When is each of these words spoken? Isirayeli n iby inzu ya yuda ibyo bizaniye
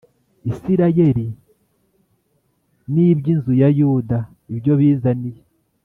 Isirayeli 0.51 1.27
n 2.91 2.93
iby 3.07 3.25
inzu 3.33 3.51
ya 3.61 3.69
yuda 3.79 4.19
ibyo 4.53 4.73
bizaniye 4.79 5.41